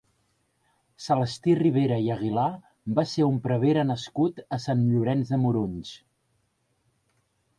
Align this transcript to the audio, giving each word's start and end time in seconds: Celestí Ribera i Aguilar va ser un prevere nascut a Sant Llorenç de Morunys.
Celestí 1.07 1.51
Ribera 1.57 1.97
i 2.05 2.09
Aguilar 2.13 2.45
va 2.99 3.05
ser 3.11 3.27
un 3.27 3.37
prevere 3.45 3.83
nascut 3.89 4.41
a 4.57 4.59
Sant 4.65 4.81
Llorenç 4.93 5.35
de 5.35 5.39
Morunys. 5.43 5.93